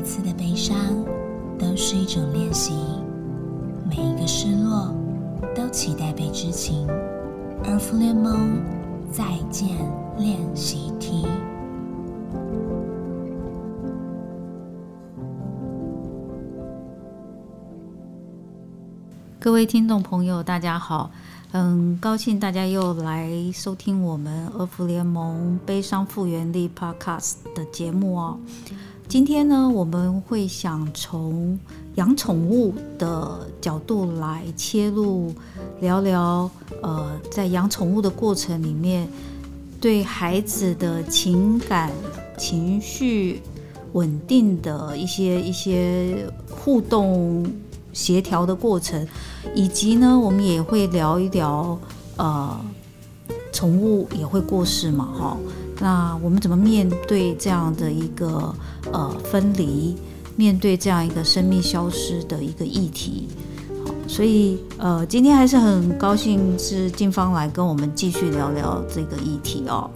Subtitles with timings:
[0.00, 0.74] 一次的悲伤
[1.58, 2.72] 都是一种练习，
[3.86, 4.94] 每一个失落
[5.54, 6.88] 都期待被知情。
[7.62, 8.62] 而福联盟
[9.12, 9.68] 再见
[10.16, 11.26] 练习题。
[19.38, 21.10] 各位听众朋友，大家好，
[21.52, 28.40] 很高兴大家又来收听我们儿福联盟悲伤复原力 Podcast 的节目哦。
[29.10, 31.58] 今天呢，我们会想从
[31.96, 35.34] 养宠物的角度来切入，
[35.80, 36.48] 聊聊
[36.80, 39.08] 呃，在养宠物的过程里面，
[39.80, 41.90] 对孩子的情感、
[42.38, 43.42] 情绪
[43.94, 47.44] 稳定的一些一些互动。
[47.92, 49.04] 协调的过程，
[49.52, 51.76] 以及呢，我们也会聊一聊，
[52.16, 52.56] 呃，
[53.52, 55.36] 宠物也会过世嘛，哈，
[55.80, 58.54] 那我们怎么面对这样的一个
[58.92, 59.96] 呃分离，
[60.36, 63.28] 面对这样一个生命消失的一个议题，
[63.84, 69.90] 好，所以呃，今天还是很高兴是静芳来跟我们继续聊聊这个议题哦，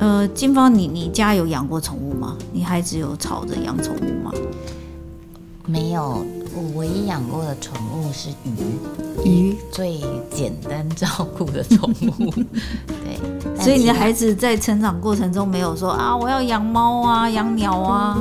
[0.00, 2.36] 呃，金芳，你你家有养过宠物吗？
[2.52, 4.32] 你孩子有吵着养宠物吗？
[5.66, 6.24] 没有。
[6.54, 8.30] 我唯一养过的宠物是
[9.22, 12.32] 鱼，鱼最简单照顾的宠物。
[13.58, 18.18] 对，所以你的孩子在成长过程中没有说啊，我要养猫啊，养鸟啊。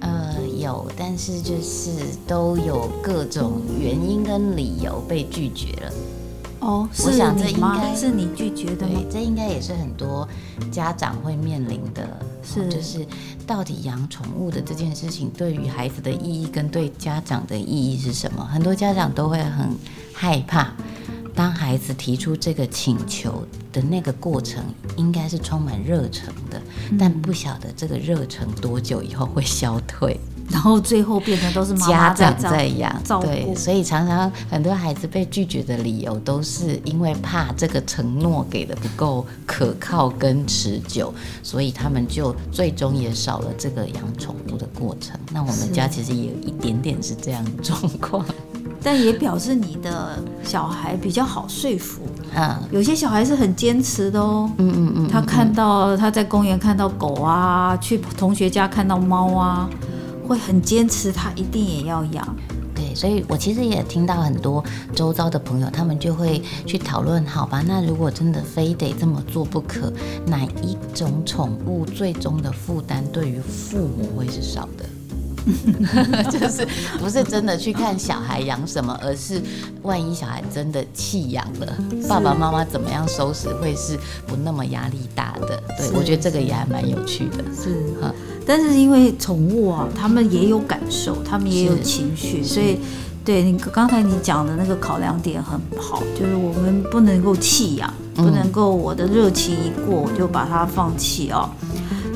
[0.00, 1.90] 呃，有，但是就是
[2.26, 5.92] 都有各种原因跟理由被拒绝了。
[6.60, 8.98] 哦，我想这应该是你拒绝的吗？
[9.10, 10.26] 这应该也是很多
[10.70, 12.08] 家长会面临的，
[12.42, 13.06] 是就是
[13.46, 18.42] 到底养宠物的这件事情对于孩子的意义跟对家长的意义是什么？
[18.50, 19.76] 很多家长都会很
[20.14, 20.72] 害怕，
[21.34, 24.64] 当孩子提出这个请求的那个过程，
[24.96, 26.62] 应该是充满热忱的，
[26.98, 30.18] 但不晓得这个热忱多久以后会消退。
[30.50, 41.12] 然后最后变成都是家长在养，对，所以常常很多孩子被拒绝的理由都是因为怕这个承诺给的不够可靠跟持久，
[41.42, 45.18] 所以他们就最终也少了这个养宠物的过程。
[45.32, 48.22] 那我们家其实也有一点点是这样的状况，
[48.84, 52.02] 但也表示你的小孩比较好说服。
[52.36, 54.48] 嗯，有些小孩是很坚持的哦。
[54.58, 59.68] 嗯嗯嗯，他看到他在公园看到狗啊，去同学家看到猫啊。
[60.26, 62.36] 会很坚持，他一定也要养。
[62.74, 69.92] 对，所以我其实也听到很多周遭的朋友，他们就会去讨论，好吧，那如果真的非得这么做不可，
[70.26, 74.86] 哪一种宠物最终的负担对于父母会是少的？
[76.30, 76.66] 就是
[76.98, 79.40] 不是真的去看小孩养什么，而是
[79.82, 81.76] 万一小孩真的弃养了，
[82.08, 85.62] 爸爸妈妈怎么样收拾会是不那么压力大的？
[85.78, 87.44] 对我觉得这个也还蛮有趣的。
[87.54, 88.12] 是哈。
[88.46, 92.78] 但是因为宠物啊，他们也有感受，他们也有情绪，所以
[93.24, 101.48] 对你刚才你讲的那个考量点很好，就是我们不能够弃养，不能够我的热情一过我就把它放弃哦。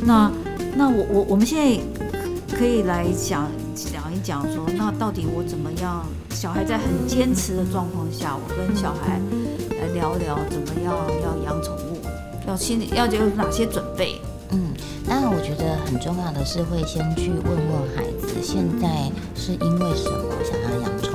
[0.03, 0.31] 那
[0.77, 1.81] 那我我我们现在
[2.59, 6.05] 可以来讲讲一讲说，那到底我怎么样？
[6.31, 9.21] 小孩在很坚持的状况下，我跟小孩
[9.81, 10.93] 来聊聊怎么样
[11.23, 12.01] 要养宠物，
[12.49, 14.21] 要心里要有哪些准备？
[14.51, 14.75] 嗯。
[15.09, 21.08] 当然，我觉得很重要的是会先去问问孩子，现在是因为什么想要养？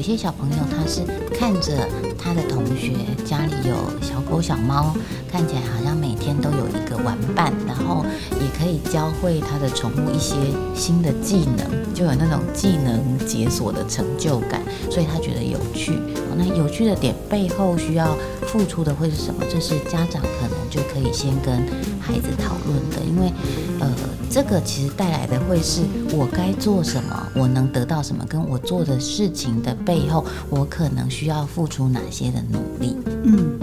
[0.00, 1.02] 有些小朋友他是
[1.38, 1.86] 看着
[2.18, 4.96] 他的同学家里有小狗小猫，
[5.30, 8.02] 看起来好像每天都有一个玩伴，然后
[8.40, 10.36] 也可以教会他的宠物一些
[10.74, 15.92] 新的技能，就有那种技能解锁的成就感，所以他觉得有趣。
[16.34, 19.44] 那有趣的点背后需要付出的会是什么？
[19.52, 21.54] 这是家长可能就可以先跟
[22.00, 23.30] 孩子讨论的，因为
[23.78, 23.94] 呃，
[24.30, 25.82] 这个其实带来的会是
[26.12, 32.96] 我该做什么，我能得到什么，跟我做的事情的背后，我可能需要付出哪些的努力。
[33.24, 33.58] 嗯，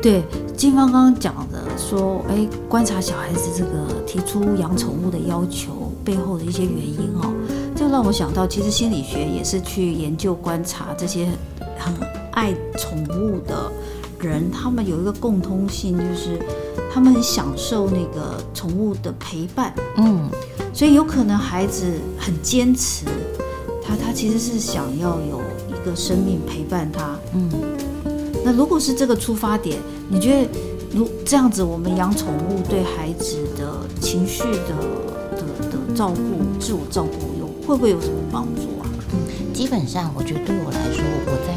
[0.00, 0.22] 对，
[0.56, 7.32] 金芳刚刚讲的说，哎，观察小孩子这个提出养宠物的要求背后的一些原因哦，
[7.74, 11.28] 就让我想到，其实心理学也是去研究观察这些。
[11.80, 11.94] 很
[12.32, 13.70] 爱宠物的
[14.18, 16.36] 人，他们有一个共通性，就是
[16.92, 19.72] 他们很享受那个宠物的陪伴。
[19.96, 20.28] 嗯，
[20.72, 23.04] 所以有可能孩子很坚持，
[23.82, 27.18] 他他其实是想要有一个生命陪伴他。
[27.34, 27.50] 嗯，
[28.44, 30.48] 那如果是这个出发点，你觉得
[30.92, 34.74] 如这样子，我们养宠物对孩子的情绪的
[35.36, 38.86] 的的照顾、自我照顾有会不会有什么帮助啊？
[39.12, 39.18] 嗯
[39.52, 41.52] 基本上，我觉得对我来说，我在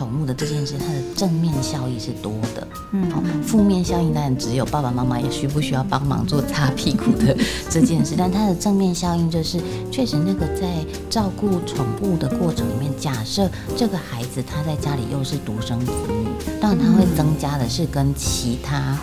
[0.00, 2.66] 宠宠物的这件事，它的正面效益是多的。
[2.92, 7.36] 嗯哦，负面效应当然只有爸爸妈妈也需不需要帮忙做擦屁股的
[7.68, 9.60] 这件事，但它的正面效应就是，
[9.92, 10.66] 确实那个在
[11.10, 16.26] 照顾宠物的过程里面，假设这个孩子他在家里又是独生子女，
[16.62, 18.98] 当然他会增加的是跟其他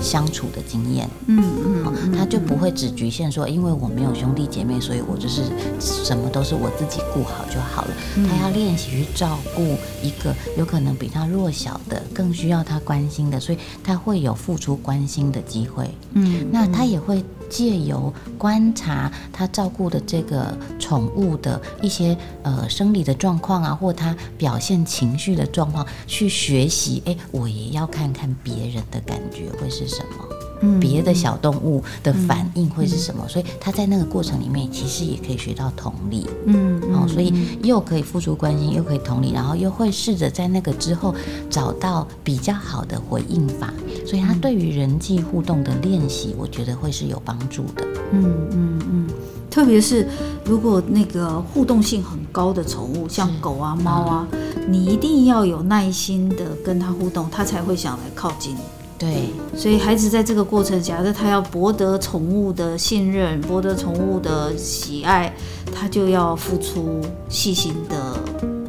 [0.00, 1.10] 相处的经验。
[1.26, 1.42] 嗯
[1.84, 5.42] 哦嗯，他就不会只局限说，因为我没有兄弟姐妹，所以我就是
[5.80, 7.90] 什么都是我自己顾好就好了。
[8.14, 15.90] 他要练习去照顾一个有可能比他弱小的，更需要他关心的，所以他会有付出关心的机会。
[16.12, 27.02] 嗯，那他也会借由观察他照顾的这个宠物的一些呃生理的状况啊，或他表现情绪的状况，去学习。
[27.06, 30.47] 哎，我也要看看别人的感觉会是什么。
[30.60, 33.26] 嗯别的小动物的反应会是什么？
[33.28, 36.26] 所以他在那个过程里面，其实也可以学到同理。
[36.46, 37.32] 嗯哦，所以
[37.62, 41.14] 又可以付出关心，又可以同理，然后又会试着在那个之后
[41.48, 43.72] 找到比较好的回应法。
[44.06, 47.84] 所以他对于人际互动的练习，我觉得会是有帮助的。
[48.12, 49.06] 嗯嗯嗯，
[49.50, 50.08] 特别是
[50.44, 54.26] 如果那个互动性很高的宠物，像狗啊、猫啊，
[54.66, 58.60] 你一定要有耐心的跟它互动，它才会想来靠近你。
[58.98, 65.32] 对，所以孩子在这个过程，假设他要博得宠物的信任，博得宠物的喜爱，
[65.72, 68.18] 他就要付出细心的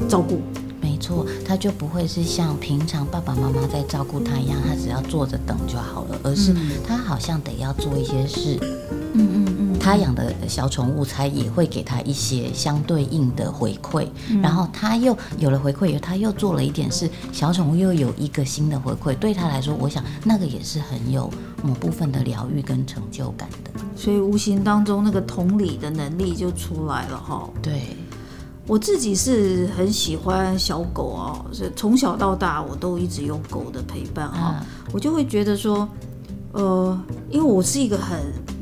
[0.08, 0.40] 照顾。
[0.80, 6.54] 没错，他就不会是像平常爸爸妈妈在照顾他一样，他只要坐着等就好了，而是
[6.88, 8.60] 他好像得要做一些事。
[9.14, 9.49] 嗯嗯嗯，
[9.89, 14.39] 他养的小宠物才也会给他一些相对应的回馈，嗯。
[14.39, 21.27] 然后他又有了回馈以后，他又做了一点事，小宠物又有一个新的回馈，对他来说，我想那个也是很有
[21.63, 23.71] 某部分的疗愈跟成就感的。
[23.95, 27.50] 所以无形当中那个同理的能力就出来了哈。
[27.59, 27.97] 对，
[28.68, 34.63] 我自己是很喜欢小狗哦，是从小到大我都一直有狗的陪伴哈、
[34.94, 35.89] 我就会觉得说，
[36.51, 37.01] 呃，
[37.31, 38.19] 因为我是一个很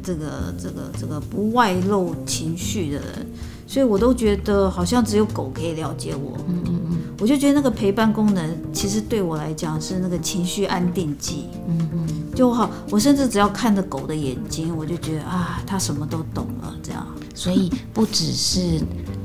[0.07, 3.27] 这个这个这个不外露情绪的人，
[3.68, 6.38] 所以我都觉得好像只有狗可以了解我。
[6.48, 11.48] 嗯嗯嗯我就觉得那个陪伴功能，其实对我来讲是那个情绪安定剂。
[11.68, 17.06] 嗯嗯，就好，我甚至只要看着狗的眼睛，我就觉得啊，它什么都懂了，这样。
[17.36, 18.80] 所以不只是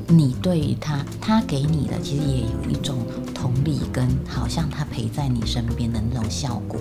[0.08, 2.98] 你对于他，他给你的其实也有一种
[3.32, 6.80] 同理跟好像它陪在你身边的那种效果，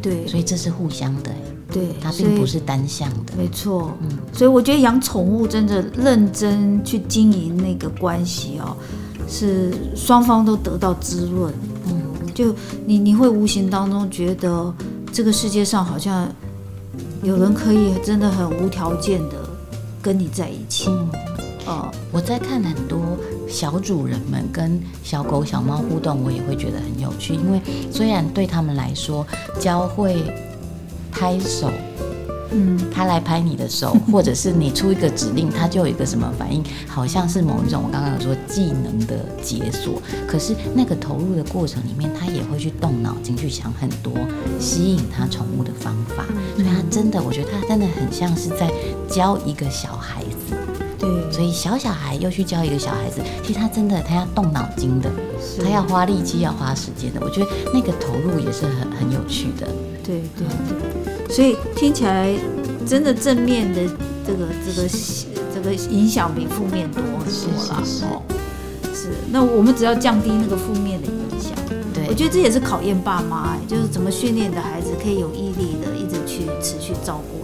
[0.00, 1.32] 对，所以这是互相的，
[1.74, 3.32] 对，它并不是单向的。
[3.36, 8.76] 没错，嗯所以我觉得养宠物真的认真去经营那个关系哦，
[9.28, 11.52] 是双方都得到滋润。
[11.88, 12.00] 嗯，
[12.32, 12.54] 就
[12.86, 14.72] 你你会无形当中觉得
[15.12, 16.28] 这个世界上好像
[17.24, 19.34] 有人可以真的很无条件的
[20.00, 20.88] 跟你在一起。
[20.88, 21.10] 嗯
[21.66, 23.00] 哦，我在看很多
[23.48, 27.32] 小主人们跟小狗、小猫互动，我也会觉得很有趣。
[27.32, 27.58] 因为
[27.90, 29.26] 虽然对他们来说，
[29.58, 30.22] 教会
[31.14, 31.70] 拍手，
[32.50, 40.02] 嗯，他来拍你的手， 或者是你出一个指令，他就有一个什么反应，好像是某一种我刚刚有说技能的解锁。
[40.26, 44.12] 可是那个投入的过程里面，他也会去动脑筋去想很多
[44.58, 46.24] 吸引他宠物的方法。
[46.56, 48.68] 所以他真的，我觉得他真的很像是在
[49.08, 50.56] 教一个小孩子。
[51.34, 55.10] 对，所以小小孩又去教一个小孩子，其实他真的他要动脑筋的，
[55.62, 57.20] 他要花力气，要花时间的。
[57.20, 59.66] 我觉得那个投入也是很很有趣的。
[60.02, 60.46] 对对
[61.26, 62.32] 对，所以听起来
[62.86, 63.80] 真的正面的
[64.26, 64.88] 这个这个
[65.54, 67.84] 这个影响比负面多很多了。
[67.84, 68.22] 是是是哦，
[68.92, 69.08] 是。
[69.30, 71.52] 那我们只要降低那个负面的影响，
[71.92, 77.43] 对，我觉得这也是考验爸妈，哎就是怎么训练的孩子可以有毅力的一直去持续照顾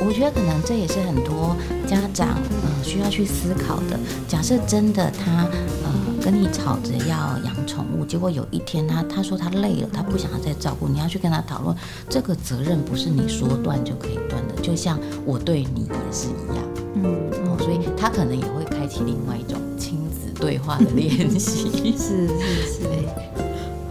[0.00, 1.54] 我我觉得可能这也是很多
[1.86, 4.00] 家长呃需要去思考的。
[4.26, 5.46] 假设真的他
[5.84, 11.76] 呃跟你吵着要养宠物，结果有一天他他说他累了，他不想要再照顾，你要去跟他讨论，
[12.08, 16.64] 这个责任不是你说断就可以断的，就像我对你也是一样。
[16.94, 17.04] 嗯
[17.44, 21.68] 哦，所以他可能也会开启另外一种亲子对话的练习。
[21.98, 22.28] 是是
[22.72, 22.88] 是，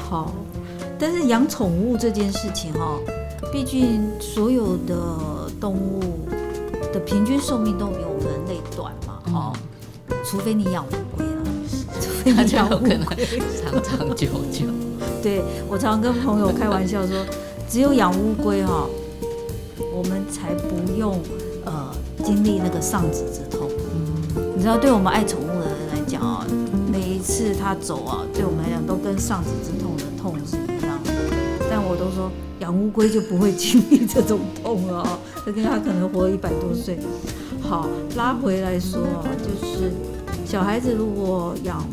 [0.10, 0.34] 好。
[1.00, 2.98] 但是养宠物这件事情哈、
[3.52, 4.96] 毕竟所有的
[5.60, 6.02] 动物
[6.94, 9.54] 的平均寿命都比我们人类短嘛，哈、
[10.24, 11.44] 除非你养乌龟了，
[12.00, 13.00] 除非你养乌龟。
[13.64, 14.66] 长长久久。
[15.24, 17.26] 对我常常跟朋友开玩笑说，
[17.70, 18.88] 只有养乌龟哈、
[19.94, 21.20] 我们才不用
[21.66, 21.92] 呃
[22.24, 23.70] 经历那个丧子之痛。
[24.56, 26.46] 你知道，对我们爱宠物的人来讲啊，
[26.92, 30.36] 每一次它走啊，对我们来讲都跟丧子之痛的痛
[31.90, 32.30] 我都说
[32.60, 37.00] 养乌龟就不会经历这种痛了啊，这跟它可能活了一百多岁。
[37.62, 39.92] 好，拉回来说啊，就是
[40.46, 41.86] 小孩子如果养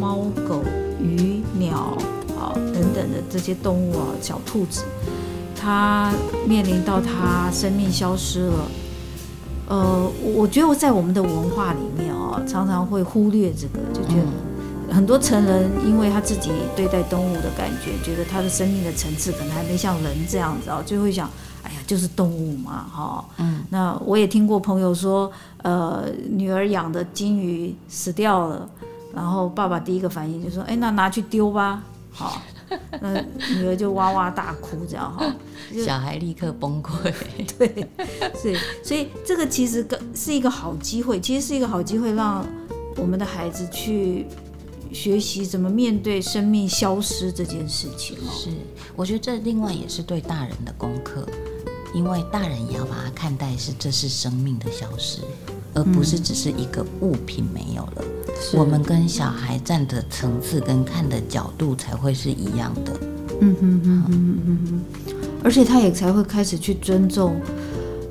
[0.00, 0.62] 猫狗
[1.00, 1.96] 鱼鸟
[2.38, 4.82] 啊等等的这些动物啊，小兔子，
[5.54, 6.12] 它
[6.46, 8.68] 面临到它生命消失了。
[9.68, 14.26] 呃，我觉得在我们的文化里面啊，常常会忽略这个，就觉得
[14.90, 21.30] 很多成人因为他自己对待动物的感觉，觉得他的生命的层次可能还没像人这样子啊，就会想，
[21.62, 23.24] 哎呀，就是动物嘛，哈。
[23.38, 23.64] 嗯。
[23.70, 28.68] 那我也听过朋友说，呃，女儿养的金鱼死掉了，
[29.14, 32.42] 然后爸爸第一个反应就说，哎，那拿去丢吧，好。
[33.00, 33.20] 那
[33.56, 35.26] 女儿就哇哇大哭，这样哈，
[35.84, 37.12] 小孩立刻崩溃。
[37.58, 37.88] 对，
[38.32, 42.46] 所以所以这个其实跟是一个好机会，其实是一个好机会，让
[42.96, 44.24] 我们的孩子去
[44.92, 48.16] 学习怎么面对生命消失这件事情。
[48.32, 48.50] 是，
[48.96, 51.26] 我觉得这另外也是对大人的功课，
[51.94, 55.20] 因为大人也要把它看待是这是生命的消失。
[55.72, 58.04] 而不是只是一个物品没有了，
[58.54, 62.92] 我们跟小孩站的层次跟看的角度才会是一样的。
[63.40, 64.80] 嗯哼哼哼哼哼，
[65.44, 67.40] 而且他也才会开始去尊重，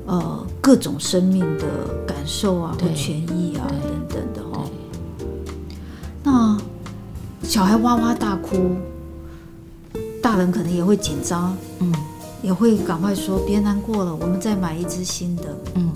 [0.06, 1.66] 呃，各种生命的
[2.06, 3.49] 感受啊，或权益
[7.50, 8.76] 小孩哇哇大哭，
[10.22, 11.92] 大人可能也会紧张，嗯，
[12.42, 15.42] 也会赶快说别难过了，我们再买一只新的，
[15.74, 15.90] 嗯。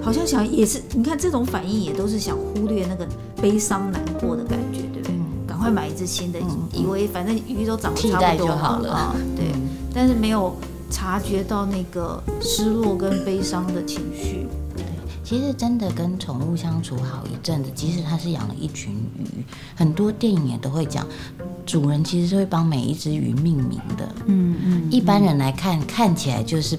[0.00, 3.08] 好像想也是，你看这种反应也都是想忽略那个
[3.42, 5.14] 悲伤难过的感觉，对不对？
[5.48, 6.38] 赶快买一只新的，
[6.72, 9.16] 以为反正鱼都长得差不多好了啊。
[9.34, 9.46] 对，
[9.92, 10.54] 但是没有
[10.92, 14.46] 察觉到那个失落跟悲伤的情绪。
[15.28, 21.06] 对，其实真的跟宠物相处好一阵子，即使它是养了一群鱼，很多电影也都会讲，
[21.66, 24.14] 主人其实是会帮每一只鱼命名的。
[24.26, 26.78] 嗯嗯，一般人来看看起来就是。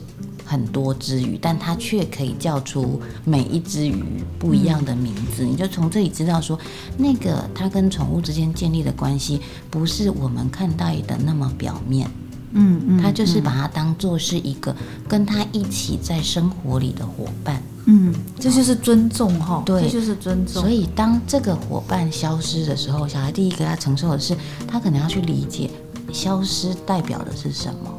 [0.50, 4.02] 很多只鱼，但它却可以叫出每一只鱼
[4.40, 5.44] 不一样的名字。
[5.44, 6.58] 你就从这里知道说，
[6.98, 12.10] 那个它跟宠物之间建立的关系，不是我们看到的那么表面。
[12.54, 14.74] 嗯嗯，它就是把它当做是一个
[15.06, 17.62] 跟他一起在生活里的伙伴。
[17.88, 19.64] 嗯，这就是尊重哈。
[19.66, 20.62] 对，这就是尊重。
[20.62, 24.36] 所以当这个伙伴消失的时候，小孩第一个要承受的是，
[24.68, 25.70] 他可能要去理解
[26.14, 27.92] 消失代表的是什么，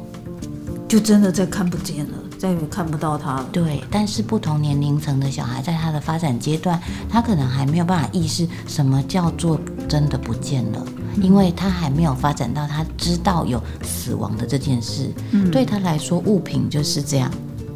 [0.87, 2.13] 就真的再看不见了。
[2.39, 3.49] 再也看不到他了。
[3.51, 10.81] 对，但是不同年龄层的小孩，在他的发展阶段，他可能还没有办法意识什么叫做真的不见了，
[11.21, 15.11] 因为他还没有发展到他知道有死亡的这件事。
[15.31, 17.29] 嗯，对他来说，物品就是这样，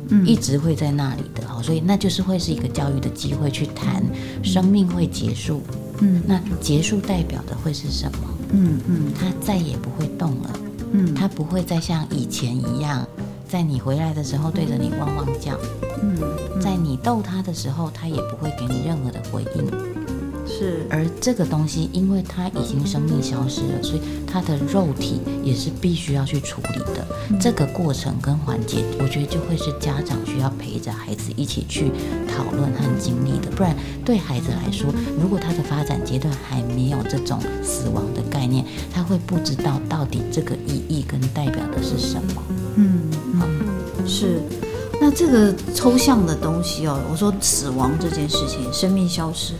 [0.09, 1.43] 嗯，一直会在那里的。
[1.47, 4.03] 哦，所以那就是会是一个教育的机会，去谈
[4.43, 5.61] 生命会结束。
[5.99, 8.29] 嗯，那结束代表的会是什么？
[8.51, 10.59] 嗯嗯，他再也不会动了。
[10.91, 13.07] 嗯，他不会再像以前一样。
[13.47, 15.55] 在你回来的时候，对着你汪汪叫。
[16.01, 16.17] 嗯，
[16.59, 19.92] 在你逗他的时候，他也不会给你任何的回应。
[20.45, 27.05] 是，而这个东西，因为它已经生命消失了，所以它的肉体也是必须要去处理的。
[27.39, 31.91] 这个过程跟环节，我觉得就会是家长需要陪着孩子一起去
[32.27, 33.49] 讨论和经历的。
[33.55, 42.43] 不然，对孩子来说，如果他的发展阶段还没有这种死亡的概念，他会不知道到底这个意义跟代表的是什么。
[42.75, 44.41] 嗯嗯，是。
[45.01, 49.53] 那这个抽象的东西哦，我说死亡这件事情，生命消失，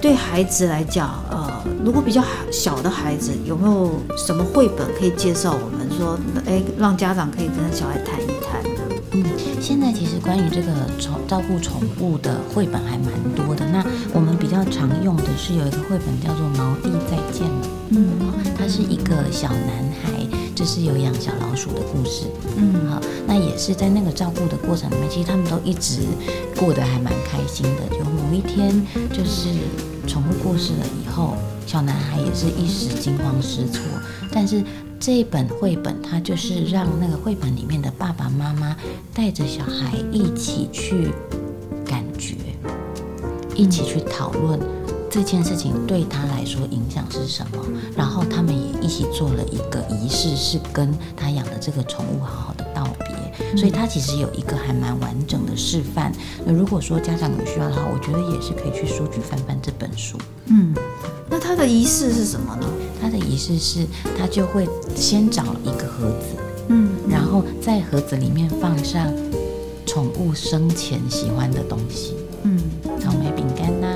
[0.00, 5.86] 对孩子来讲，呃，如果比较小的孩子，有没有什么绘本可以介绍我们？
[5.96, 8.80] 说，哎，让家长可以跟小孩谈一谈的。
[9.12, 9.24] 嗯，
[9.60, 13.66] 现在其实关于这个宠照顾宠物的绘本还蛮多的。
[13.66, 17.66] 那我们比较常用的是有一个绘本叫做《毛弟再见了》。
[17.90, 19.68] 嗯，它是一个小男
[20.02, 20.26] 孩。
[20.52, 22.26] 就是有养小老鼠的故事，
[22.58, 26.02] 嗯，好，那也是在那个照顾的过程里面，其实他们都一直
[26.54, 27.96] 过得还蛮开心的。
[27.96, 29.48] 就某一天，就是
[30.10, 31.36] 宠物过世了以后，
[31.68, 33.80] 小男孩也是一时惊慌失措。
[34.32, 34.60] 但是
[34.98, 38.76] 这本绘本，它就是让那个绘本里面的爸爸妈妈
[39.14, 41.12] 带着小孩一起去
[41.86, 42.34] 感觉，
[43.54, 44.58] 一起去讨论。
[45.08, 47.64] 这件事情对他来说影响是什么？
[47.96, 53.09] 然后他们也一起做了一个仪式，是跟他养的这个宠物好好的道别。
[53.56, 56.12] 所以他其实有一个还蛮完整的示范。
[56.44, 60.18] 那如果说家长有需要的话，我觉得也是可以去书局翻翻这本书。
[60.46, 60.74] 嗯，
[61.28, 62.66] 那他的仪式是什么呢？
[63.00, 63.86] 他的仪式是，
[64.18, 66.36] 他就会先找一个盒子，
[66.68, 69.12] 嗯，然后在盒子里面放上
[69.86, 72.58] 宠物生前喜欢的东西，嗯，
[73.00, 73.86] 草莓饼干呐。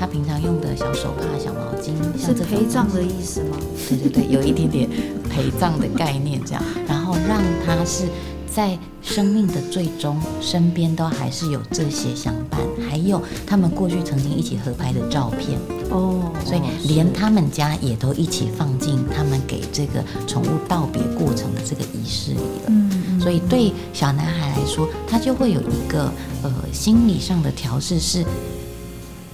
[0.00, 3.56] 他平常用的小手帕、小毛巾，是陪葬的意思吗？
[3.88, 4.90] 对对对，有一点点
[5.30, 6.64] 陪葬的概念这样。
[6.88, 8.06] 然后让他是
[8.54, 15.58] 在生命的最终，身边都还是有这些相伴，还有他们过去曾经一起合拍的照片
[15.90, 22.66] 哦，所以连他们家也都一起放进他们给这个宠物道别过程的这个仪式里了。
[22.68, 28.24] 嗯，所以对小男孩来说，他就会有一个呃心理上的调试是。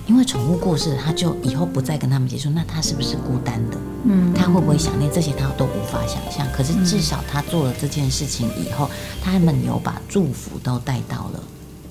[0.06, 3.76] 因为宠物过世，他就以后不再跟他们接触，那他是不是孤单的？
[4.10, 5.32] 嗯，他会不会想念这些？
[5.32, 6.46] 他都无法想象。
[6.52, 8.88] 可是至少他做了这件事情以后，
[9.22, 11.40] 他们有把祝福都带到了，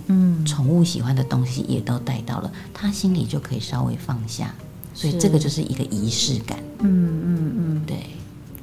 [0.07, 4.53] 嗯，宠物喜欢的东西也都带到了，他心里就可以稍微放下。
[4.93, 6.57] 所以这个就是一个仪式感。
[6.79, 8.07] 嗯嗯嗯，对，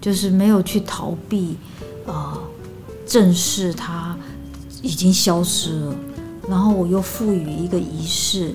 [0.01, 1.57] 就是没有去逃避，
[2.07, 2.39] 啊，
[3.07, 4.17] 正视它
[4.83, 5.95] 已经消失了，
[6.49, 8.55] 然后我又赋予一个仪式。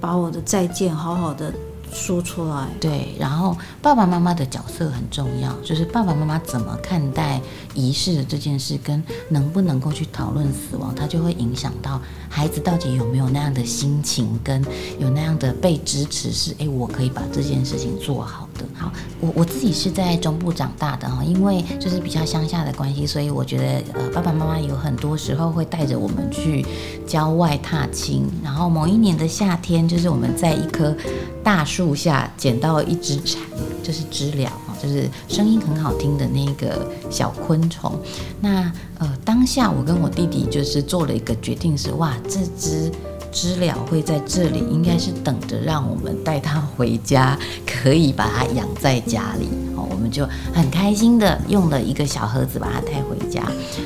[0.00, 1.50] 把我的再见好好的
[1.94, 2.66] 说出来。
[2.80, 7.40] 对，然后爸爸妈妈的角色很重要，就是爸爸妈妈怎么看待
[7.72, 14.62] 仪式的这件事，跟能不能够去讨论死亡，它就会影响到孩子到底有没有那样的心情，跟
[14.98, 18.43] 有那样的被支持，是哎，我可以把这件事情做好
[18.74, 26.64] 好，我我自己是在中部长大的哈，因为就是比较乡下的关系，所以我觉得呃，爸爸妈妈有很多时候会带着我们去
[27.06, 28.30] 郊外踏青。
[28.42, 30.94] 然后某一年的夏天，就是我们在一棵
[31.42, 33.40] 大树下捡到一只蝉，
[33.82, 37.98] 就是知了哈，就是声音很好听的那个小昆虫。
[38.40, 42.90] 那呃，当下我跟我弟弟就是做了一个决定，是哇，这只。
[43.34, 47.36] 知了会在这里，应该是等着让我们带它回家，
[47.66, 49.48] 可以把它养在家里。
[49.76, 50.24] 哦，我们就
[50.54, 53.42] 很开心的用了一个小盒子把它带回家，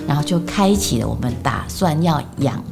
[0.06, 2.62] 然后就开启了我们打算要养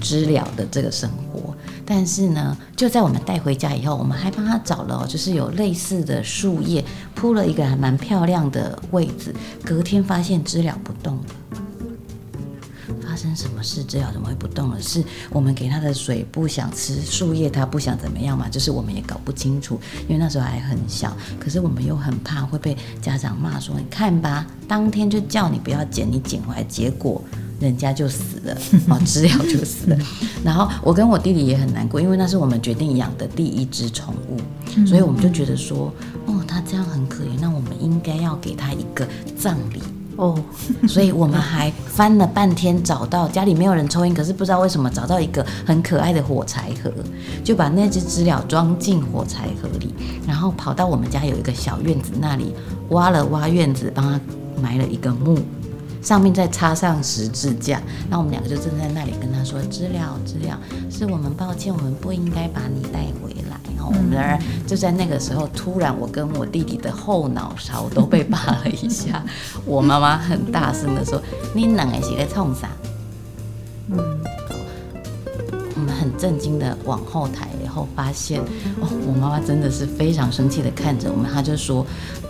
[0.00, 1.54] 知了的这个生活。
[1.84, 6.82] 但是呢，就在我们带回家以后，我们还帮它找了，就是有类似的树叶
[7.14, 9.34] 铺了一个还蛮漂亮的位置。
[9.62, 11.22] 隔天发现知了不动了。
[13.14, 13.84] 发生什么事？
[13.84, 14.82] 知了怎么会不动了？
[14.82, 18.48] 是我们给它的水不想吃，树叶它不想怎么样嘛？
[18.48, 19.78] 就是我们也搞不清楚，
[20.08, 21.16] 因为那时候还很小。
[21.38, 27.22] 可是我们又很怕会被家长骂说：“你看吧，当天就叫你不要捡，你捡回来，结果
[27.60, 28.58] 人家就死了，
[28.90, 29.96] 哦，知了就死了。”
[30.42, 35.94] 然后我跟我弟弟也很难过，因为那是我们决定养的第一只宠物，所以我们就觉得说
[36.26, 39.06] ：“哦，它这样很可怜，那我们应该要给它一个
[39.38, 39.80] 葬礼。”
[40.16, 40.38] 哦，
[40.88, 46.92] 所以我们还翻了半天，找到家里没有人抽烟，可是不知道为什么找到一个很可爱的火柴盒，
[47.42, 49.92] 就把那只知了装进火柴盒里，
[50.26, 52.54] 然后跑到我们家有一个小院子那里
[52.90, 54.20] 挖了挖院子，帮他
[54.60, 55.38] 埋了一个墓。
[56.00, 63.34] 上面再插上十字架，那我们两个就站在那里跟他说：“知了，知了，是我们抱歉，我们不应该把你带回
[63.90, 69.24] 来。”然后我们然就在那个时候，突然我跟我弟弟的后脑勺都被拔了一下。
[69.66, 71.20] 我妈妈很大声的说
[71.54, 72.68] ：“你两个，是在冲啥？”
[73.90, 73.98] 嗯，
[75.74, 78.40] 我们很震惊的往后抬，然后发现
[78.80, 81.86] 哦，我妈妈真的是非常生气的看着我们，她就说。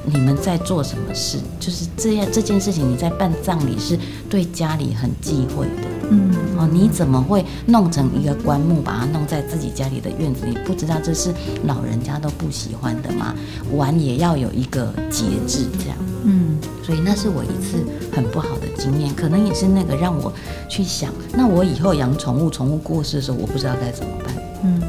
[0.06, 1.38] 你们在做什么事？
[1.58, 5.88] 就是这样这件事情，你在办葬礼是对家里很忌讳的。
[6.14, 10.56] 嗯，哦，你怎么会弄成一个棺木，把它弄在自己家里的院子里？
[10.64, 13.34] 不知道这是老人家都不喜欢的吗？
[13.72, 15.96] 玩也要有一个节制，这样。
[16.24, 20.32] 嗯，所以那是我一次很不好的经验，可能也是那个让我
[20.70, 24.34] 去想，那我以后养宠物，宠物过世的时候，我不知道该怎么办。
[24.62, 24.80] 嗯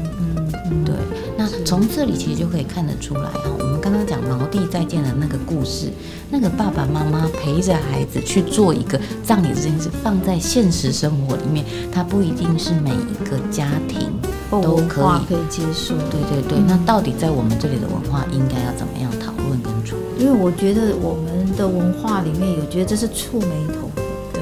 [1.66, 5.90] 从这里其实就可以看得出来哈，我们刚刚讲毛弟再见的那个故事，
[6.30, 14.12] 那个爸爸妈妈陪着孩子去做一个葬礼这件事，放在现实生活里面，它不一定是每一个家庭
[14.48, 15.96] 都可以可以接受。
[16.08, 20.24] 对对对，那到底在我们这里的文化应该要怎么样讨论跟处理？
[20.24, 23.90] 因为我觉得我们的文化里面有觉得这是触眉头，
[24.32, 24.40] 对，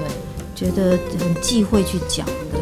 [0.54, 2.60] 觉得很忌讳去讲，对，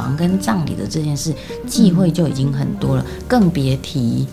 [0.00, 1.34] 亡跟葬礼的这件事，
[1.66, 4.26] 忌讳就已经很多了，更别提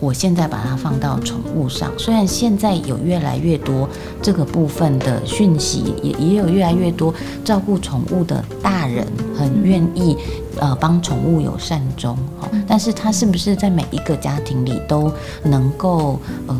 [0.00, 1.90] 我现在把它放到宠物上。
[1.96, 3.88] 虽然现在有越来越多
[4.20, 9.06] 这个部分的讯息，也也有越来越多照顾宠物的大人
[9.36, 10.16] 很愿意
[10.60, 16.56] 呃帮宠物有善终，哈，但是他是不是在每一个家庭里都能够呃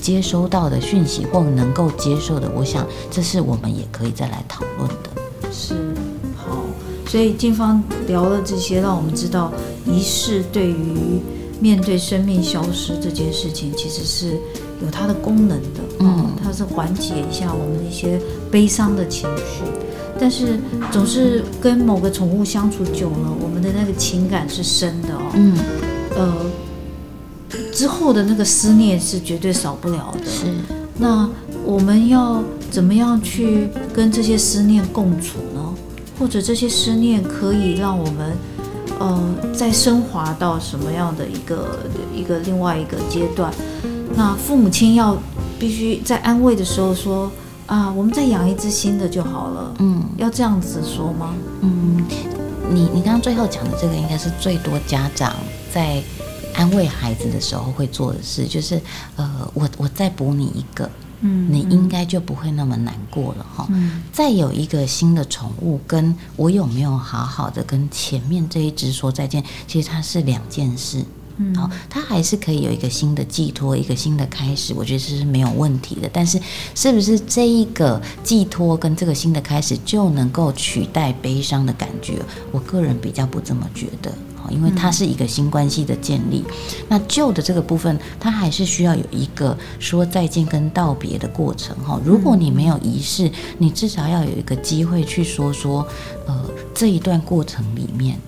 [0.00, 2.48] 接收到的讯息或能够接受的？
[2.54, 5.10] 我想这是我们也可以再来讨论的。
[5.52, 5.74] 是
[6.36, 6.64] 好。
[7.06, 9.52] 所以金芳聊了这些，让我们知道
[9.86, 11.20] 仪式对于
[11.60, 14.32] 面对生命消失这件事情，其实是
[14.82, 15.80] 有它的功能的。
[16.00, 18.20] 嗯，它是缓解一下我们的一些
[18.50, 19.62] 悲伤的情绪。
[20.18, 20.58] 但是
[20.90, 25.30] 总是跟某个宠物相处久了，我们的那个情感是深的哦。
[25.34, 25.56] 嗯，
[26.16, 26.34] 呃，
[27.70, 30.24] 之后的那个思念是绝对少不了的。
[30.24, 30.46] 是，
[30.98, 31.28] 那
[31.64, 32.42] 我们要
[32.76, 35.74] 怎么样去跟这些思念共处呢？
[36.18, 38.36] 或者这些思念可以让我们，
[38.98, 41.78] 呃，再升华到什么样的一个
[42.14, 43.50] 一个另外一个阶段？
[44.14, 45.16] 那父母亲要
[45.58, 47.32] 必须在安慰的时候说
[47.64, 49.74] 啊，我们再养一只新的就好了。
[49.78, 51.34] 嗯要这样子说吗？
[51.62, 52.04] 嗯，
[52.70, 55.34] 你你刚刚最后讲的这个，应该是最多家长
[55.72, 56.02] 在
[56.54, 58.78] 安慰孩子的时候会做的事，就是
[59.16, 63.66] 呃，我我再补你一个，嗯你应该就不会那么难过了哈。
[63.70, 71.04] 嗯再有一个新的宠物，跟我有没有好好的跟前面这一只说再见，其实它是两件事。
[71.38, 76.08] 嗯好，它还是可以有一个新的寄托，一个新的开始，我觉得这是没有问题的。
[76.10, 76.40] 但是，
[76.74, 82.22] 是不是这一个寄托跟这个新的开始就能够取代悲伤的感觉？
[82.52, 84.10] 我个人比较不这么觉得。
[84.36, 86.44] 好因为它是一个新关系的建立，
[86.88, 92.00] 那旧的这个部分，它还是需要有一个说再见跟道别的过程哈。
[92.04, 95.86] 如果你没有仪式，你至少要有一个机会去说说，
[96.26, 96.44] 呃，
[96.74, 98.18] 这一段过程里面，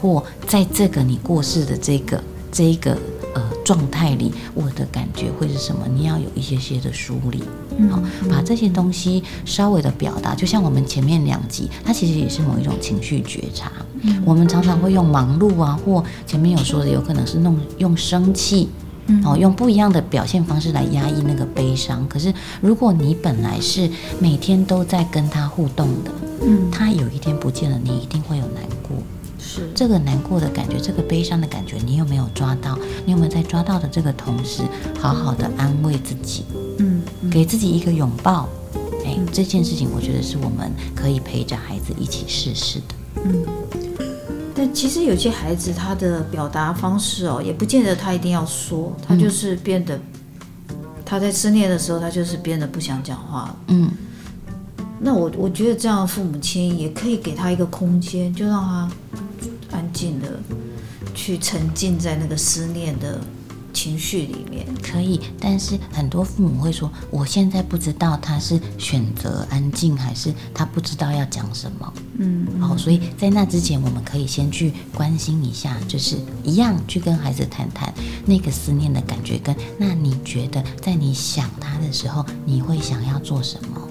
[0.00, 2.96] 或在这个你过世的这个这一个
[3.36, 5.86] 呃状态里，我的感觉会是什么？
[5.94, 7.42] 你要有一些些的梳理，
[7.90, 10.34] 好、把这些东西稍微的表达。
[10.34, 13.70] 就像我们前面两集，它其实也是某一种情绪觉察。
[14.24, 18.68] 我们常常会用忙碌啊，或前面有说的，有可能是弄用生气。
[19.24, 22.04] 哦，用不一样的表现方式来压抑那个悲伤。
[22.08, 26.10] 可是，如果你本来是每天都在跟他互动的，
[26.42, 28.85] 嗯，他有一天不见了，你一定会有难过。
[29.56, 32.78] 是这个难过的感觉，这个悲伤的感觉，你有没有抓到？
[33.04, 34.62] 你有没有在抓到的这个同时，
[35.00, 36.44] 好好的安慰自己，
[36.78, 38.48] 嗯给自己一个拥抱？
[39.04, 42.94] 哎，这件事情我觉得是我们可以陪着孩子一起试试的。
[43.24, 43.44] 嗯。
[44.58, 50.00] 但其实有些孩子他的表达方式哦，也不见得他一定要说，他就是变得，
[51.04, 53.56] 他在思念的时候，他就是变得不想讲话了。
[53.68, 53.90] 嗯
[54.98, 59.25] 那我我觉得这样的父母亲也可以给他一个空间，就让他安
[59.96, 60.38] 静的
[61.14, 63.18] 去沉浸在那个思念的
[63.72, 64.66] 情绪里面。
[64.82, 71.92] 可以，但是很多父母会说，我现在不知道他是选择安静，还是他不知道要讲什么。
[72.18, 77.92] 嗯，好、所以在那之前，我们可以先去关心一下，就是一样去跟孩子谈谈
[78.24, 83.85] 那个思念的感觉，跟那你觉得在你想他的时候，你会想要做什么？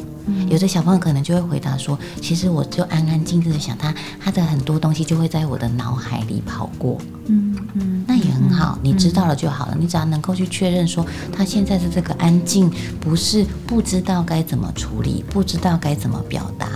[0.49, 9.77] 有的小朋友可能就会回答说：“其实我就安安静静的想他，他的很多东西就会在我的脑海里跑过。”嗯嗯，那也很好，你知道了就好了。
[9.79, 16.67] 你只要能够去确认说，他现在的这个安静不是不知道该怎么处理，不知道该怎么表达，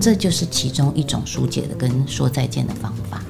[0.00, 3.22] 这就是其中一种疏解的跟说再见的方法。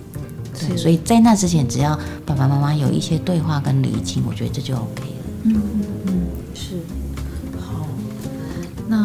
[0.60, 5.24] 对，所以在那之前，只要爸爸妈妈有一些对话跟理清，我觉得这就 OK 了。
[5.44, 6.12] 嗯嗯嗯，
[6.54, 6.76] 是。
[7.60, 7.86] 好，
[8.88, 9.04] 那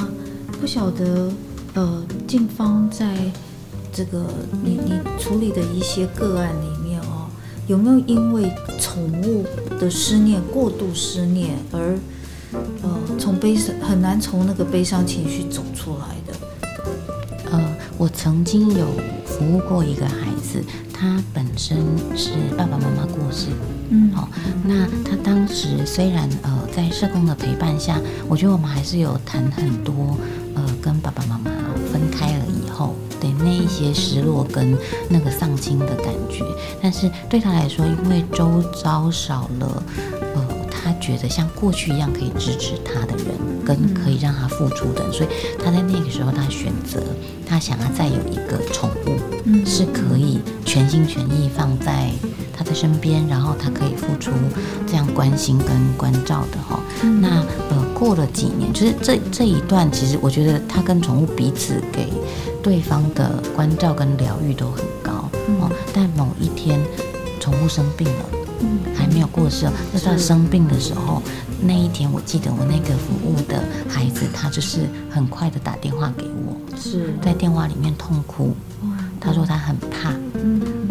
[0.63, 1.29] 不晓得
[1.73, 3.17] 呃，静芳在
[3.91, 4.25] 这个
[4.63, 7.27] 你你处理的一些个案里面哦，
[7.67, 8.49] 有没有因为
[8.79, 9.43] 宠物
[9.77, 11.99] 的思念、过度思念而
[12.81, 17.51] 呃，从悲伤很难从那个悲伤情绪走出来的？
[17.51, 18.85] 呃，我曾经有
[19.25, 21.77] 服务过一个孩子，他本身
[22.15, 23.47] 是爸爸妈妈过世，
[23.89, 24.29] 嗯好、
[24.63, 27.99] 那他当时虽然呃在社工的陪伴下，
[28.29, 30.17] 我觉得我们还是有谈很多
[30.55, 31.51] 呃跟爸爸妈妈
[31.91, 34.77] 分开了以后对那一些失落跟
[35.09, 36.43] 那个丧亲的感觉，
[36.81, 39.83] 但是对他来说，因为周遭少了
[40.35, 43.27] 呃他觉得像过去一样可以支持他的人，
[43.63, 45.29] 跟可以让他付出的人，所以
[45.63, 47.01] 他在那个时候他选择
[47.47, 49.65] 他想要再有一个宠物，嗯。
[49.65, 52.11] 是可以全心全意放在
[52.55, 54.31] 他在身边，然后他可以付出
[54.85, 56.79] 这样关心跟关照的哈、
[57.19, 62.13] 那呃，过了几年，就是这这一段，其实我觉得他跟宠物彼此给
[62.61, 65.71] 对方的关照跟疗愈都很高、哦。
[65.93, 66.79] 但某一天，
[67.39, 68.25] 宠物生病了。
[68.95, 71.21] 还没有过世哦，就到生病的时候，
[71.59, 77.13] 那一天我记得我那个服务的孩子，他就是很快的打电话给我，是。
[77.21, 78.55] 在电话里面痛哭，
[79.19, 80.13] 他说他很怕，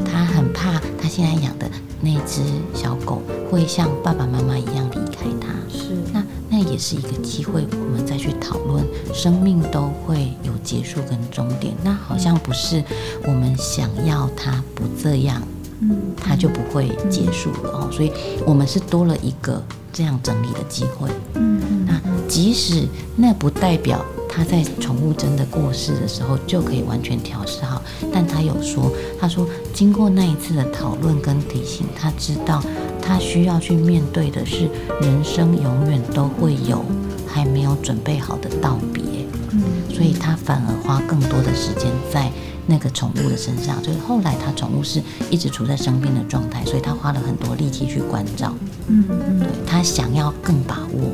[0.05, 1.68] 他很怕他现在养的
[2.00, 2.40] 那只
[2.72, 5.48] 小狗会像爸爸妈妈一样离开他。
[5.68, 11.74] 是那那也是一个机会，我们再去讨论，生命都会有结束跟终点。
[11.82, 12.84] 那好像不是
[13.24, 15.42] 我们想要它不这样，
[15.82, 17.88] 嗯它就不会结束了哦。
[17.90, 18.12] 所以
[18.46, 21.10] 我们是多了一个这样整理的机会。
[21.34, 27.82] 嗯嗯那即使那不代表他在宠物真的过世的时候就可以完全调试好。
[28.12, 28.90] 但他有说，
[29.20, 32.62] 他说经过那一次的讨论跟提醒，他知道
[33.02, 34.68] 他需要去面对的是
[35.00, 36.82] 人生永远都会有
[37.26, 39.02] 还没有准备好的道别。
[39.50, 42.32] 嗯，所以他反而花更多的时间在
[42.66, 43.83] 那个宠物的身上。
[43.83, 48.55] 所以后来他宠物是一直处在生病的状态，所以他花了很多力气去关照。
[48.88, 51.11] 嗯嗯对他想要更把握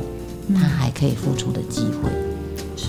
[0.55, 2.09] 他还可以付出的机会。
[2.75, 2.87] 是，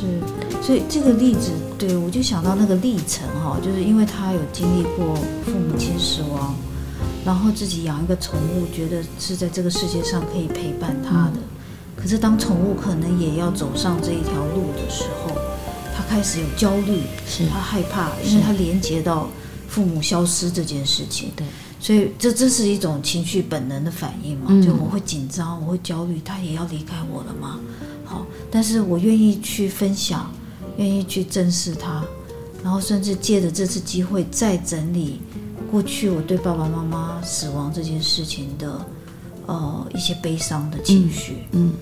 [0.62, 6.54] 所以这个例子，对我就想到那个历程哈，就是因为他有经历过父母亲死亡，
[7.24, 11.40] 然后自己养一个宠物，觉得是在这个世界上可以陪伴他的。
[11.96, 15.19] 可是当宠物可能也要走上这一条路的时候，他
[16.10, 19.28] 开始有焦虑，是他害怕，因为他连接到
[19.68, 21.30] 父母消失这件事情。
[21.36, 21.46] 对，
[21.78, 24.46] 所以这真是一种情绪本能的反应嘛？
[24.48, 27.60] 嗯就我会紧张，我会焦虑，他也要离开我了吗？
[28.04, 30.28] 好，但是我愿意去分享，
[30.78, 32.04] 愿意去正视他，
[32.64, 35.20] 然后甚至借着这次机会再整理
[35.70, 38.84] 过去我对爸爸妈妈死亡这件事情的
[39.46, 41.44] 呃一些悲伤的情绪。
[41.52, 41.72] 嗯，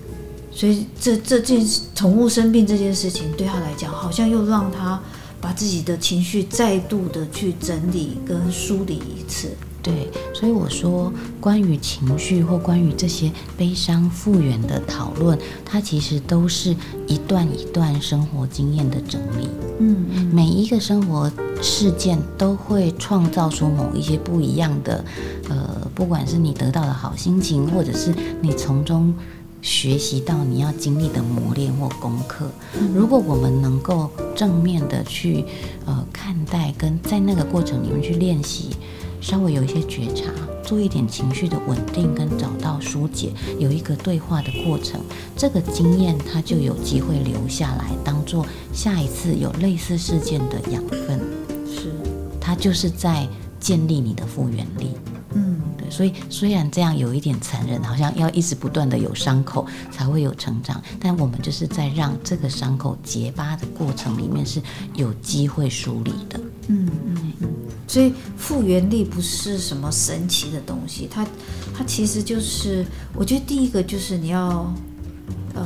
[0.51, 4.99] 所以这这件宠物生病这件事情对他来讲，好像又让他
[5.39, 9.49] 把自己的情绪再度的去整理跟梳理一次。
[9.81, 16.75] 对，所以我说，关于情绪或关于这些悲伤复原的讨论，它其实都是
[17.07, 19.47] 一段一段生活经验的整理。
[19.79, 21.31] 嗯嗯每一个生活
[21.61, 25.03] 事件都会创造出某一些不一样的，
[25.47, 29.13] 呃，不管是你得到的好心情，或者是你从中
[29.61, 32.49] 学习到你要经历的磨练或功课。
[32.93, 35.45] 如果我们能够正面的去
[35.85, 38.69] 呃看待，跟在那个过程里面去练习，
[39.21, 40.31] 稍微有一些觉察，
[40.63, 45.01] 做一点情绪的稳定，跟找到疏解，有一个对话的过程，
[45.35, 51.19] 这个经验它就有机会留下来，当做下一次有类似事件的养分。
[51.67, 51.91] 是
[52.39, 53.27] 它就是在
[53.59, 54.91] 建立你的复原力。
[55.89, 64.61] 所以虽然这样有一点残忍，好像要一直不断的有伤口才会有成长，但我们就是在让这个伤口结疤的过程里面是
[64.95, 66.39] 有机会梳理的。
[66.67, 67.47] 嗯嗯嗯，
[67.87, 71.25] 所以复原力不是什么神奇的东西，它
[71.75, 74.71] 它其实就是，我觉得第一个就是你要
[75.55, 75.65] 呃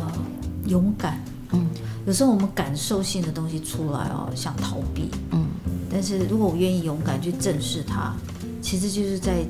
[0.67, 1.21] 勇敢。
[1.51, 1.67] 嗯
[2.05, 5.45] 有时候我们感受性的东西出来哦，想逃避，嗯，
[5.89, 8.13] 但是如果我愿意勇敢去正视它，
[8.61, 9.45] 其实就是在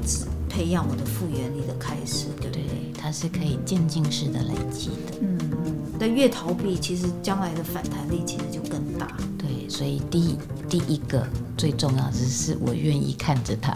[0.53, 2.61] 培养我的复原力的开始，对不对？
[2.61, 5.17] 对，它是可以渐进式的累积的。
[5.19, 9.17] 嗯嗯，但越逃避，其实将来的反弹力其实就更大。
[9.35, 10.37] 对，所以第一
[10.69, 11.25] 第一个
[11.57, 13.75] 最重要的是我愿意看着它。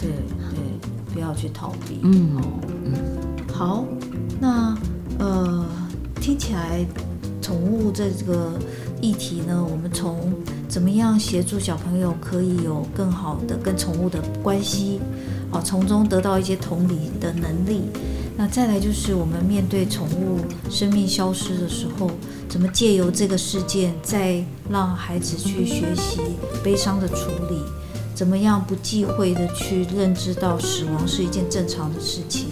[0.00, 0.08] 对
[0.50, 2.00] 对，不要去逃避。
[2.02, 2.42] 嗯哦，
[3.54, 3.84] 好，
[4.40, 4.76] 那
[5.20, 5.64] 呃，
[6.20, 6.84] 听起来
[7.40, 8.58] 宠物这个
[9.00, 10.34] 议题呢，我们从
[10.68, 15.00] 怎么样协助小朋友可以有更好的跟宠物的关系，
[15.52, 17.82] 哦，从中得到一些同理的能力。
[18.36, 22.10] 那再来就是我们面对宠物生命消失的时候，
[22.48, 26.20] 怎么借由这个事件，再让孩子去学习
[26.62, 27.62] 悲伤的处理，
[28.14, 32.48] 怎么样不忌讳的去认知到死亡是一件正常的事情，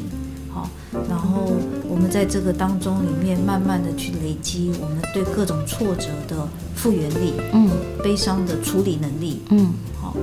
[0.51, 0.71] 好，
[1.07, 1.53] 然后
[1.87, 7.71] 我们在这个当中里面慢慢的去累积我们对各种挫折的复原力、嗯。
[8.03, 9.73] 悲伤的处理能力，嗯。
[10.01, 10.15] 好，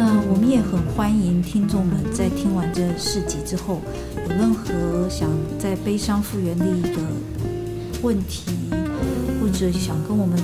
[0.00, 3.82] 那我们也很欢迎听众们在听完这四集之后，
[4.16, 6.96] 有任何想在悲伤复原力的
[8.00, 8.50] 问题，
[9.38, 10.38] 或者想跟我们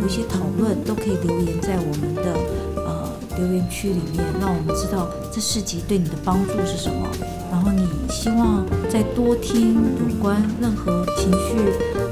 [0.00, 2.38] 有一些讨论，都可以留言在我们的
[2.86, 7.08] 呃留言区里面，让我们知道这四集对你的帮助是什么。
[7.50, 11.56] 然后你希望再多听有关任何情绪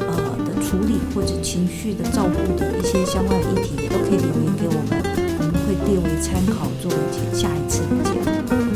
[0.01, 5.08] 呃的处理或者情绪的照顾的一些相关的议题，也都可以留言给我们，
[5.87, 6.97] 列为参考作为
[7.35, 8.68] 下一次的节目。